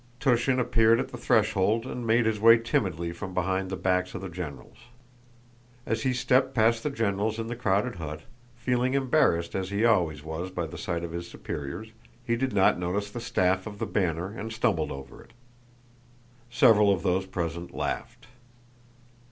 Túshin 0.19 0.59
appeared 0.59 0.99
at 0.99 1.09
the 1.09 1.17
threshold 1.19 1.85
and 1.85 2.07
made 2.07 2.25
his 2.25 2.39
way 2.39 2.57
timidly 2.57 3.11
from 3.11 3.35
behind 3.35 3.69
the 3.69 3.75
backs 3.77 4.15
of 4.15 4.21
the 4.21 4.29
generals. 4.29 4.77
As 5.85 6.01
he 6.01 6.11
stepped 6.11 6.55
past 6.55 6.81
the 6.81 6.89
generals 6.89 7.37
in 7.37 7.45
the 7.45 7.55
crowded 7.55 7.97
hut, 7.97 8.21
feeling 8.55 8.95
embarrassed 8.95 9.53
as 9.53 9.69
he 9.69 9.85
always 9.85 10.23
was 10.23 10.49
by 10.49 10.65
the 10.65 10.75
sight 10.75 11.03
of 11.03 11.11
his 11.11 11.29
superiors, 11.29 11.89
he 12.25 12.35
did 12.35 12.51
not 12.51 12.79
notice 12.79 13.11
the 13.11 13.21
staff 13.21 13.67
of 13.67 13.77
the 13.77 13.85
banner 13.85 14.35
and 14.35 14.51
stumbled 14.51 14.91
over 14.91 15.21
it. 15.21 15.33
Several 16.49 16.91
of 16.91 17.03
those 17.03 17.27
present 17.27 17.71
laughed. 17.71 18.25